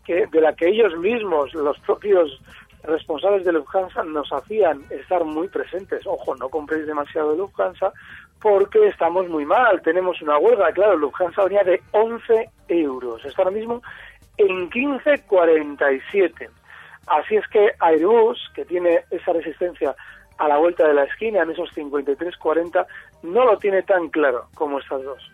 que 0.04 0.26
de 0.26 0.40
la 0.40 0.54
que 0.54 0.68
ellos 0.68 0.96
mismos, 0.96 1.52
los 1.54 1.78
propios 1.80 2.40
responsables 2.82 3.44
de 3.44 3.52
Lufthansa, 3.52 4.04
nos 4.04 4.32
hacían 4.32 4.82
estar 4.90 5.24
muy 5.24 5.48
presentes. 5.48 6.06
Ojo, 6.06 6.34
no 6.36 6.48
compréis 6.48 6.86
demasiado 6.86 7.32
de 7.32 7.38
Lufthansa 7.38 7.92
porque 8.40 8.86
estamos 8.86 9.28
muy 9.28 9.44
mal. 9.44 9.82
Tenemos 9.82 10.22
una 10.22 10.38
huelga. 10.38 10.72
Claro, 10.72 10.96
Lufthansa 10.96 11.44
venía 11.44 11.64
de 11.64 11.82
11 11.90 12.50
euros. 12.68 13.24
Está 13.24 13.42
ahora 13.42 13.54
mismo 13.54 13.82
en 14.38 14.70
15.47. 14.70 16.48
Así 17.06 17.36
es 17.36 17.46
que 17.48 17.72
Airbus, 17.80 18.38
que 18.54 18.64
tiene 18.64 19.00
esa 19.10 19.32
resistencia 19.32 19.94
a 20.38 20.48
la 20.48 20.58
vuelta 20.58 20.86
de 20.86 20.94
la 20.94 21.04
esquina 21.04 21.42
en 21.42 21.50
esos 21.50 21.70
53.40, 21.74 22.86
no 23.22 23.44
lo 23.44 23.58
tiene 23.58 23.82
tan 23.82 24.08
claro 24.08 24.46
como 24.54 24.78
estas 24.78 25.02
dos. 25.02 25.32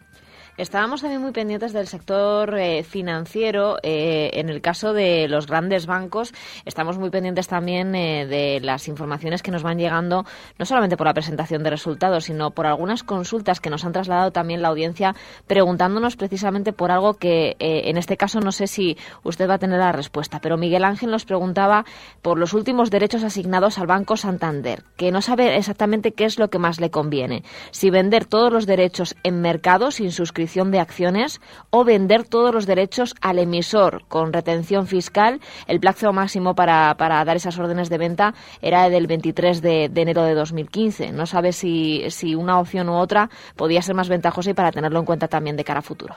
Estábamos 0.56 1.00
también 1.00 1.20
muy 1.20 1.32
pendientes 1.32 1.72
del 1.72 1.88
sector 1.88 2.56
eh, 2.56 2.84
financiero. 2.84 3.78
Eh, 3.82 4.30
en 4.34 4.48
el 4.48 4.60
caso 4.60 4.92
de 4.92 5.26
los 5.26 5.48
grandes 5.48 5.86
bancos, 5.86 6.32
estamos 6.64 6.96
muy 6.96 7.10
pendientes 7.10 7.48
también 7.48 7.92
eh, 7.96 8.24
de 8.24 8.60
las 8.60 8.86
informaciones 8.86 9.42
que 9.42 9.50
nos 9.50 9.64
van 9.64 9.78
llegando, 9.78 10.24
no 10.56 10.64
solamente 10.64 10.96
por 10.96 11.08
la 11.08 11.12
presentación 11.12 11.64
de 11.64 11.70
resultados, 11.70 12.26
sino 12.26 12.52
por 12.52 12.66
algunas 12.66 13.02
consultas 13.02 13.58
que 13.58 13.68
nos 13.68 13.84
han 13.84 13.90
trasladado 13.90 14.30
también 14.30 14.62
la 14.62 14.68
audiencia, 14.68 15.16
preguntándonos 15.48 16.14
precisamente 16.14 16.72
por 16.72 16.92
algo 16.92 17.14
que, 17.14 17.56
en 17.58 17.96
este 17.96 18.16
caso, 18.16 18.38
no 18.38 18.52
sé 18.52 18.68
si 18.68 18.96
usted 19.24 19.48
va 19.48 19.54
a 19.54 19.58
tener 19.58 19.80
la 19.80 19.90
respuesta, 19.90 20.38
pero 20.40 20.56
Miguel 20.56 20.84
Ángel 20.84 21.10
nos 21.10 21.24
preguntaba 21.24 21.84
por 22.22 22.38
los 22.38 22.54
últimos 22.54 22.92
derechos 22.92 23.24
asignados 23.24 23.78
al 23.78 23.88
Banco 23.88 24.16
Santander, 24.16 24.84
que 24.96 25.10
no 25.10 25.20
sabe 25.20 25.56
exactamente 25.56 26.12
qué 26.12 26.26
es 26.26 26.38
lo 26.38 26.48
que 26.48 26.60
más 26.60 26.80
le 26.80 26.90
conviene. 26.90 27.42
Si 27.72 27.90
vender 27.90 28.24
todos 28.24 28.52
los 28.52 28.66
derechos 28.66 29.16
en 29.24 29.40
mercado 29.40 29.90
sin 29.90 30.12
suscripción 30.12 30.43
de 30.44 30.78
acciones 30.78 31.40
o 31.70 31.84
vender 31.84 32.24
todos 32.28 32.54
los 32.54 32.66
derechos 32.66 33.14
al 33.20 33.38
emisor 33.38 34.02
con 34.08 34.32
retención 34.32 34.86
fiscal. 34.86 35.40
El 35.66 35.80
plazo 35.80 36.12
máximo 36.12 36.54
para, 36.54 36.94
para 36.96 37.24
dar 37.24 37.36
esas 37.36 37.58
órdenes 37.58 37.88
de 37.88 37.98
venta 37.98 38.34
era 38.60 38.88
del 38.88 39.06
23 39.06 39.62
de, 39.62 39.84
enero 39.94 40.22
de 40.22 40.34
2015. 40.34 41.12
No 41.12 41.26
sabe 41.26 41.52
si, 41.52 42.08
si 42.10 42.34
una 42.34 42.60
opción 42.60 42.88
u 42.88 42.96
otra 42.96 43.30
podía 43.56 43.82
ser 43.82 43.94
más 43.94 44.08
ventajosa 44.08 44.50
y 44.50 44.54
para 44.54 44.70
tenerlo 44.70 44.98
en 44.98 45.06
cuenta 45.06 45.28
también 45.28 45.56
de 45.56 45.64
cara 45.64 45.80
a 45.80 45.82
futuro. 45.82 46.14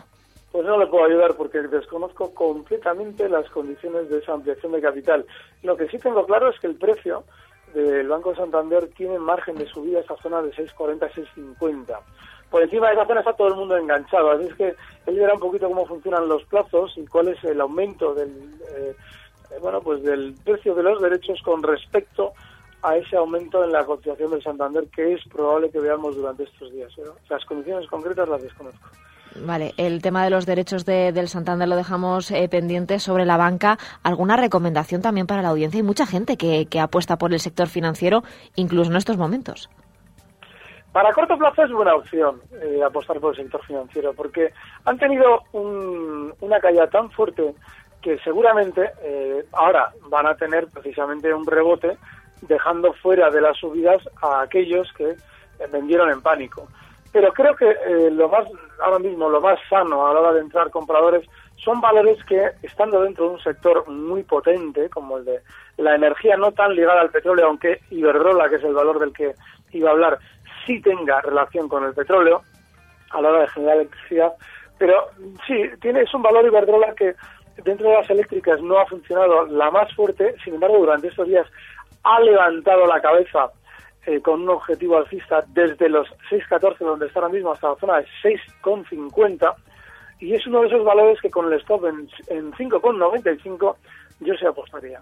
Pues 0.51 0.65
no 0.65 0.77
le 0.77 0.87
puedo 0.87 1.05
ayudar 1.05 1.35
porque 1.35 1.59
desconozco 1.61 2.33
completamente 2.33 3.29
las 3.29 3.49
condiciones 3.49 4.09
de 4.09 4.19
esa 4.19 4.33
ampliación 4.33 4.71
de 4.73 4.81
capital. 4.81 5.25
Lo 5.63 5.77
que 5.77 5.87
sí 5.87 5.97
tengo 5.99 6.25
claro 6.25 6.49
es 6.49 6.59
que 6.59 6.67
el 6.67 6.75
precio 6.75 7.23
del 7.73 8.07
Banco 8.07 8.31
de 8.31 8.37
Santander 8.37 8.89
tiene 8.95 9.19
margen 9.19 9.55
de 9.55 9.67
subida 9.67 9.99
a 9.99 10.01
esa 10.01 10.15
zona 10.17 10.41
de 10.41 10.51
6,40 10.51 11.03
a 11.03 11.09
6,50 11.09 11.99
por 12.49 12.61
encima 12.61 12.87
de 12.87 12.93
esa 12.93 13.05
zona 13.05 13.19
está 13.19 13.33
todo 13.33 13.49
el 13.49 13.55
mundo 13.55 13.77
enganchado. 13.77 14.31
Así 14.31 14.45
es 14.45 14.55
que 14.55 14.75
él 15.05 15.15
verá 15.15 15.33
un 15.33 15.39
poquito 15.39 15.67
cómo 15.67 15.85
funcionan 15.85 16.27
los 16.27 16.43
plazos 16.45 16.93
y 16.97 17.05
cuál 17.05 17.29
es 17.29 17.43
el 17.43 17.59
aumento 17.59 18.13
del, 18.13 18.29
eh, 18.75 18.95
eh, 19.51 19.55
bueno, 19.61 19.81
pues 19.81 20.03
del 20.03 20.35
precio 20.43 20.75
de 20.75 20.83
los 20.83 21.01
derechos 21.01 21.41
con 21.43 21.63
respecto 21.63 22.33
a 22.81 22.95
ese 22.95 23.17
aumento 23.17 23.63
en 23.63 23.71
la 23.71 23.85
cotización 23.85 24.31
del 24.31 24.43
Santander 24.43 24.87
que 24.87 25.13
es 25.13 25.21
probable 25.27 25.69
que 25.69 25.79
veamos 25.79 26.15
durante 26.15 26.43
estos 26.43 26.71
días. 26.71 26.91
Las 27.29 27.43
condiciones 27.45 27.87
concretas 27.89 28.29
las 28.29 28.41
desconozco. 28.41 28.87
Vale, 29.45 29.73
el 29.77 30.01
tema 30.01 30.23
de 30.23 30.29
los 30.29 30.45
derechos 30.45 30.85
del 30.85 31.27
Santander 31.27 31.67
lo 31.67 31.75
dejamos 31.75 32.31
eh, 32.31 32.47
pendiente 32.49 32.99
sobre 32.99 33.25
la 33.25 33.37
banca. 33.37 33.77
¿Alguna 34.01 34.35
recomendación 34.35 35.01
también 35.01 35.27
para 35.27 35.41
la 35.41 35.49
audiencia? 35.49 35.79
Hay 35.79 35.83
mucha 35.83 36.07
gente 36.07 36.37
que, 36.37 36.65
que 36.65 36.79
apuesta 36.79 37.17
por 37.17 37.33
el 37.33 37.39
sector 37.39 37.67
financiero, 37.67 38.23
incluso 38.55 38.89
en 38.89 38.97
estos 38.97 39.17
momentos. 39.17 39.69
Para 40.91 41.13
corto 41.13 41.37
plazo 41.37 41.63
es 41.63 41.71
buena 41.71 41.95
opción 41.95 42.41
eh, 42.61 42.81
apostar 42.83 43.19
por 43.19 43.31
el 43.31 43.43
sector 43.43 43.63
financiero 43.65 44.13
porque 44.13 44.53
han 44.85 44.97
tenido 44.97 45.43
una 45.53 46.59
caída 46.59 46.87
tan 46.87 47.11
fuerte 47.11 47.53
que 48.01 48.17
seguramente 48.19 48.91
eh, 49.01 49.45
ahora 49.51 49.91
van 50.09 50.27
a 50.27 50.35
tener 50.35 50.67
precisamente 50.67 51.33
un 51.33 51.45
rebote 51.45 51.97
dejando 52.41 52.93
fuera 52.93 53.29
de 53.29 53.41
las 53.41 53.57
subidas 53.57 54.01
a 54.21 54.41
aquellos 54.41 54.91
que 54.93 55.11
eh, 55.11 55.17
vendieron 55.71 56.09
en 56.09 56.21
pánico. 56.21 56.67
Pero 57.11 57.31
creo 57.33 57.55
que 57.55 57.75
lo 58.11 58.29
más 58.29 58.45
ahora 58.83 58.99
mismo 58.99 59.29
lo 59.29 59.41
más 59.41 59.57
sano 59.69 60.05
a 60.05 60.13
la 60.13 60.19
hora 60.19 60.33
de 60.33 60.41
entrar 60.41 60.69
compradores 60.69 61.27
son 61.55 61.81
valores 61.81 62.23
que 62.25 62.51
estando 62.61 63.01
dentro 63.01 63.25
de 63.25 63.31
un 63.35 63.39
sector 63.39 63.87
muy 63.89 64.23
potente 64.23 64.89
como 64.89 65.17
el 65.17 65.25
de 65.25 65.41
la 65.77 65.95
energía 65.95 66.37
no 66.37 66.51
tan 66.51 66.75
ligada 66.75 67.01
al 67.01 67.09
petróleo, 67.09 67.47
aunque 67.47 67.81
Iberdrola, 67.91 68.49
que 68.49 68.55
es 68.55 68.63
el 68.63 68.73
valor 68.73 68.99
del 68.99 69.13
que 69.13 69.33
iba 69.71 69.89
a 69.89 69.93
hablar, 69.93 70.19
sí 70.67 70.79
tenga 70.81 71.21
relación 71.21 71.67
con 71.67 71.83
el 71.85 71.93
petróleo 71.93 72.43
a 73.11 73.21
la 73.21 73.29
hora 73.29 73.41
de 73.41 73.47
generar 73.47 73.77
electricidad, 73.77 74.33
pero 74.77 75.07
sí, 75.47 75.55
tiene, 75.81 76.01
es 76.01 76.13
un 76.13 76.21
valor 76.21 76.45
Iberdrola 76.45 76.93
que 76.93 77.15
dentro 77.63 77.89
de 77.89 77.95
las 77.95 78.09
eléctricas 78.09 78.61
no 78.61 78.77
ha 78.77 78.85
funcionado 78.85 79.47
la 79.47 79.71
más 79.71 79.91
fuerte, 79.95 80.35
sin 80.43 80.55
embargo, 80.55 80.77
durante 80.79 81.07
estos 81.07 81.27
días 81.27 81.47
ha 82.03 82.19
levantado 82.19 82.85
la 82.85 83.01
cabeza 83.01 83.49
eh, 84.05 84.21
con 84.21 84.41
un 84.41 84.49
objetivo 84.49 84.97
alcista 84.97 85.43
desde 85.47 85.89
los 85.89 86.07
6.14, 86.29 86.77
donde 86.79 87.07
está 87.07 87.21
ahora 87.21 87.33
mismo, 87.33 87.51
hasta 87.51 87.69
la 87.69 87.75
zona 87.75 87.97
de 87.97 88.07
6.50, 88.23 89.55
y 90.19 90.33
es 90.33 90.45
uno 90.47 90.61
de 90.61 90.67
esos 90.67 90.83
valores 90.83 91.19
que 91.21 91.29
con 91.29 91.51
el 91.51 91.59
stop 91.59 91.85
en, 91.85 92.09
en 92.27 92.51
5.95 92.53 93.75
yo 94.19 94.33
se 94.35 94.47
apostaría 94.47 94.99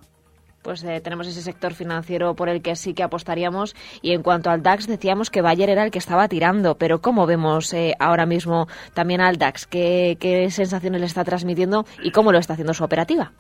pues 0.66 0.84
eh, 0.84 1.00
tenemos 1.00 1.28
ese 1.28 1.42
sector 1.42 1.74
financiero 1.74 2.34
por 2.34 2.50
el 2.50 2.64
que 2.64 2.76
sí 2.76 2.96
que 2.96 3.04
apostaríamos. 3.04 3.76
Y 4.02 4.14
en 4.14 4.24
cuanto 4.24 4.50
al 4.50 4.64
DAX, 4.64 4.88
decíamos 4.88 5.30
que 5.30 5.44
Bayer 5.44 5.70
era 5.70 5.84
el 5.84 5.92
que 5.92 6.00
estaba 6.00 6.28
tirando, 6.28 6.76
pero 6.76 7.02
¿cómo 7.02 7.28
vemos 7.28 7.72
eh, 7.76 7.94
ahora 8.00 8.26
mismo 8.26 8.66
también 8.96 9.22
al 9.22 9.38
DAX? 9.38 9.68
¿Qué, 9.68 10.18
sensaciones 10.50 11.02
le 11.02 11.06
está 11.06 11.24
transmitiendo 11.24 11.86
y 12.02 12.12
cómo 12.12 12.32
lo 12.32 12.40
está 12.40 12.54
haciendo 12.54 12.74
su 12.74 12.84
operativa? 12.84 13.32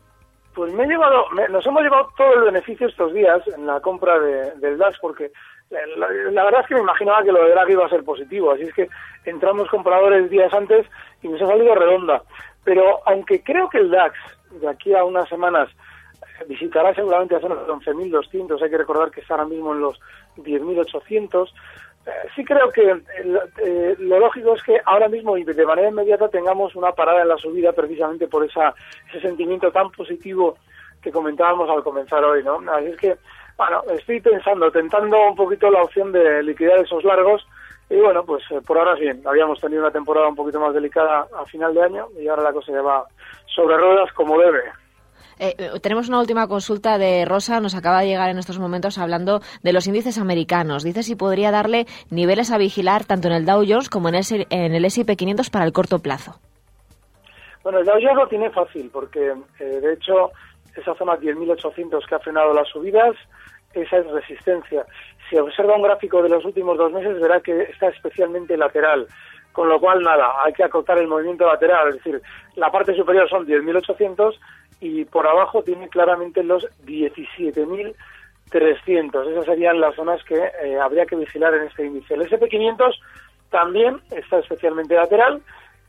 Pues 0.54 0.72
me 0.74 0.84
he 0.84 0.88
llevado, 0.88 1.26
nos 1.50 1.66
hemos 1.66 1.82
llevado 1.82 2.10
todo 2.16 2.32
el 2.36 2.44
beneficio 2.44 2.88
estos 2.88 3.12
días 3.12 3.42
en 3.58 3.66
la 3.66 3.80
compra 3.80 4.20
del 4.20 4.78
DAX, 4.78 5.00
porque 5.02 5.32
la, 5.72 6.44
verdad 6.44 6.62
es 6.62 6.68
que 6.68 6.76
me 6.76 6.82
imaginaba 6.82 7.24
que 7.24 7.32
lo 7.32 7.44
de 7.44 7.50
Draghi 7.50 7.74
iba 7.74 7.88
a 7.88 7.90
ser 7.90 8.04
positivo, 8.04 8.52
así 8.52 8.64
es 8.64 8.74
que 8.76 8.88
entramos 9.26 9.68
compradores 9.70 10.30
días 10.30 10.54
antes 10.54 10.86
y 11.24 11.28
nos 11.28 11.42
ha 11.42 11.48
salido 11.48 11.74
redonda. 11.74 12.22
Pero 12.64 13.00
aunque 13.08 13.42
creo 13.42 13.68
que 13.68 13.80
el 13.80 13.90
DAX 13.90 14.16
de 14.52 14.70
aquí 14.70 14.94
a 14.94 15.04
unas 15.04 15.28
semanas 15.28 15.70
visitará 16.48 16.94
seguramente 16.94 17.36
a 17.36 17.40
zonas 17.40 17.66
de 17.66 17.74
11.200, 17.74 18.62
hay 18.62 18.70
que 18.70 18.78
recordar 18.78 19.12
que 19.12 19.22
está 19.22 19.36
ahora 19.36 19.48
mismo 19.48 19.74
en 19.74 19.82
los 19.82 20.00
10.800, 20.38 21.50
sí 22.36 22.44
creo 22.44 22.70
que 22.70 23.02
eh, 23.64 23.96
lo 24.00 24.20
lógico 24.20 24.56
es 24.56 24.64
que 24.64 24.80
ahora 24.86 25.08
mismo 25.08 25.38
y 25.38 25.44
de 25.44 25.66
manera 25.66 25.90
inmediata 25.90 26.30
tengamos 26.30 26.76
una 26.76 26.92
parada 26.92 27.22
en 27.22 27.30
la 27.30 27.38
subida 27.38 27.72
precisamente 27.74 28.28
por 28.28 28.46
esa, 28.46 28.74
ese 29.10 29.22
sentimiento 29.22 29.72
tan 29.72 29.90
positivo 29.92 30.58
que 31.02 31.12
comentábamos 31.12 31.70
al 31.70 31.84
comenzar 31.84 32.24
hoy, 32.24 32.44
¿no? 32.44 32.60
Así 32.72 32.88
es 32.88 32.98
que, 32.98 33.16
bueno, 33.58 33.84
estoy 33.92 34.22
pensando, 34.22 34.72
tentando 34.72 35.30
un 35.30 35.36
poquito 35.36 35.70
la 35.70 35.84
opción 35.84 36.12
de 36.12 36.44
liquidar 36.44 36.80
esos 36.80 37.04
largos 37.04 37.46
y 37.90 37.98
bueno, 37.98 38.26
pues 38.26 38.44
eh, 38.52 38.62
por 38.66 38.78
ahora 38.78 38.96
sí, 38.98 39.08
habíamos 39.26 39.60
tenido 39.60 39.82
una 39.82 39.92
temporada 39.92 40.28
un 40.28 40.36
poquito 40.36 40.60
más 40.60 40.74
delicada 40.74 41.28
a 41.38 41.46
final 41.46 41.74
de 41.74 41.84
año 41.84 42.08
y 42.20 42.28
ahora 42.28 42.44
la 42.44 42.54
cosa 42.54 42.72
ya 42.72 42.82
va 42.82 43.06
sobre 43.48 43.78
ruedas 43.78 44.12
como 44.14 44.40
debe. 44.40 44.64
Eh, 45.40 45.56
eh, 45.58 45.80
tenemos 45.82 46.08
una 46.10 46.20
última 46.20 46.48
consulta 46.48 46.98
de 46.98 47.26
Rosa, 47.26 47.60
nos 47.60 47.76
acaba 47.76 48.02
de 48.02 48.08
llegar 48.08 48.30
en 48.30 48.38
estos 48.38 48.60
momentos 48.60 48.98
hablando 48.98 49.42
de 49.64 49.74
los 49.74 49.88
índices 49.88 50.18
americanos. 50.18 50.84
Dice 50.84 51.04
si 51.04 51.16
podría 51.16 51.52
darle 51.52 51.86
niveles 52.10 52.52
a 52.52 52.58
vigilar 52.58 53.06
tanto 53.06 53.28
en 53.28 53.34
el 53.34 53.46
Dow 53.46 53.64
Jones 53.68 53.90
como 53.90 54.10
en 54.10 54.16
el, 54.16 54.48
en 54.50 54.74
el 54.74 54.86
S&P 54.86 55.16
500 55.16 55.50
para 55.50 55.66
el 55.66 55.74
corto 55.74 56.00
plazo. 56.00 56.40
Bueno, 57.64 57.80
el 57.80 57.86
Dow 57.86 57.96
Jones 58.02 58.16
lo 58.16 58.28
tiene 58.28 58.50
fácil 58.52 58.90
porque, 58.94 59.34
de 59.60 59.94
hecho, 59.94 60.32
esa 60.76 60.94
zona 60.96 61.18
10.800 61.18 62.06
que 62.08 62.16
ha 62.16 62.20
frenado 62.20 62.54
las 62.54 62.68
subidas, 62.70 63.16
esa 63.74 63.98
es 63.98 64.08
resistencia 64.12 64.86
si 65.30 65.38
observa 65.38 65.76
un 65.76 65.84
gráfico 65.84 66.22
de 66.22 66.30
los 66.30 66.46
últimos 66.46 66.78
dos 66.78 66.92
meses, 66.92 67.20
verá 67.20 67.40
que 67.42 67.64
está 67.64 67.88
especialmente 67.88 68.58
lateral. 68.58 69.08
Con 69.52 69.70
lo 69.70 69.80
cual, 69.80 70.04
nada, 70.04 70.34
hay 70.44 70.54
que 70.54 70.64
acotar 70.64 70.98
el 70.98 71.08
movimiento 71.08 71.48
lateral. 71.48 71.90
Es 71.90 71.96
decir, 71.96 72.22
la 72.56 72.72
parte 72.72 72.94
superior 72.94 73.30
son 73.30 73.48
10.800 73.48 74.38
y 74.86 75.06
por 75.06 75.28
abajo 75.28 75.64
tiene 75.64 75.90
claramente 75.90 76.44
los 76.44 76.64
17.300. 76.86 79.32
Esas 79.32 79.46
serían 79.46 79.82
las 79.82 79.96
zonas 79.96 80.24
que 80.24 80.36
eh, 80.36 80.80
habría 80.80 81.08
que 81.08 81.16
vigilar 81.16 81.56
en 81.56 81.64
este 81.64 81.88
índice. 81.88 82.14
El 82.14 82.30
SP500 82.30 82.94
también 83.50 84.00
está 84.12 84.38
especialmente 84.40 84.94
lateral 84.94 85.42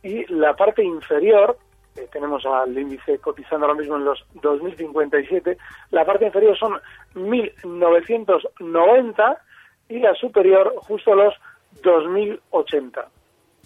y 0.02 0.24
la 0.32 0.56
parte 0.56 0.82
inferior, 0.82 1.58
eh, 1.96 2.08
tenemos 2.10 2.46
al 2.46 2.78
índice 2.78 3.18
cotizando 3.18 3.66
ahora 3.66 3.78
mismo 3.78 3.96
en 3.96 4.06
los 4.06 4.24
2057, 4.34 5.58
la 5.90 6.06
parte 6.06 6.24
inferior 6.24 6.56
son 6.56 6.80
1990 7.14 9.42
y 9.90 9.98
la 9.98 10.14
superior 10.14 10.72
justo 10.78 11.14
los 11.14 11.34
2080. 11.82 13.06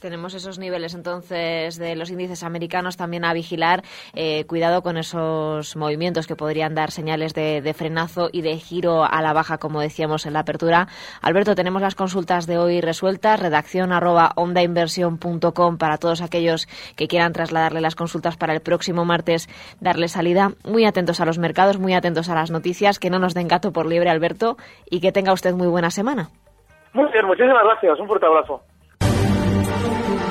Tenemos 0.01 0.33
esos 0.33 0.59
niveles 0.59 0.95
entonces 0.95 1.79
de 1.79 1.95
los 1.95 2.11
índices 2.11 2.43
americanos 2.43 2.97
también 2.97 3.23
a 3.27 3.35
vigilar. 3.35 3.83
Eh, 4.15 4.47
cuidado 4.47 4.81
con 4.83 4.97
esos 4.97 5.77
movimientos 5.77 6.27
que 6.27 6.37
podrían 6.37 6.75
dar 6.75 6.91
señales 6.91 7.35
de, 7.35 7.75
frenazo 7.77 8.31
y 8.33 8.41
de 8.41 8.57
giro 8.57 9.05
a 9.05 9.21
la 9.21 9.35
baja, 9.35 9.59
como 9.59 9.81
decíamos 9.81 10.25
en 10.25 10.33
la 10.33 10.41
apertura. 10.41 10.89
Alberto, 11.21 11.55
tenemos 11.55 11.83
las 11.83 11.95
consultas 11.95 12.47
de 12.47 12.57
hoy 12.57 12.81
resueltas. 12.81 13.41
Redacción 13.41 13.93
arroba 13.93 14.33
ondainversión.com 14.37 15.77
para 15.77 15.99
todos 15.99 16.23
aquellos 16.23 16.67
que 16.97 17.07
quieran 17.07 17.35
trasladarle 17.35 17.83
las 17.83 17.95
consultas 17.95 18.39
para 18.39 18.55
el 18.55 18.63
próximo 18.63 19.05
martes, 19.05 19.49
darle 19.81 20.09
salida. 20.09 20.53
Muy 20.65 20.87
atentos 20.87 21.21
a 21.21 21.27
los 21.27 21.39
mercados, 21.39 21.79
muy 21.79 21.93
atentos 21.93 22.31
a 22.31 22.35
las 22.35 22.51
noticias, 22.51 22.99
que 22.99 23.11
no 23.11 23.19
nos 23.19 23.35
den 23.35 23.49
gato 23.49 23.71
por 23.73 23.87
liebre, 23.87 24.09
Alberto, 24.09 24.57
y 24.91 25.01
que 25.01 25.13
tenga 25.13 25.35
usted 25.35 25.53
muy 25.53 25.69
buena 25.69 25.91
semana. 25.91 26.31
Muy 26.95 27.13
bien, 27.13 27.27
muchísimas 27.27 27.65
gracias. 27.65 28.01
Un 28.01 28.07
fuerte 28.07 28.25
abrazo. 28.25 28.63